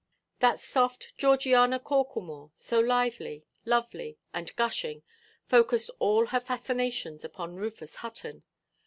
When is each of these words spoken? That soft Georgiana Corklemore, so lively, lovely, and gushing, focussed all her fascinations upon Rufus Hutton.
That 0.39 0.59
soft 0.59 1.15
Georgiana 1.15 1.79
Corklemore, 1.79 2.49
so 2.55 2.79
lively, 2.79 3.45
lovely, 3.65 4.17
and 4.33 4.51
gushing, 4.55 5.03
focussed 5.45 5.91
all 5.99 6.25
her 6.25 6.39
fascinations 6.39 7.23
upon 7.23 7.53
Rufus 7.57 7.97
Hutton. 7.97 8.41